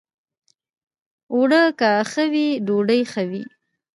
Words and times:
اوړه 1.33 1.63
که 1.79 1.89
ښه 2.11 2.25
وي، 2.31 2.47
ډوډۍ 2.65 3.01
ښه 3.11 3.23
وي 3.29 3.43